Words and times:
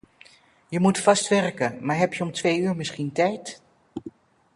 Je 0.69 0.79
moet 0.79 0.97
vast 0.97 1.27
werken, 1.27 1.85
maar 1.85 1.97
heb 1.97 2.13
je 2.13 2.23
om 2.23 2.31
twee 2.31 2.59
uur 2.59 2.75
misschien 2.75 3.11
tijd? 3.11 3.61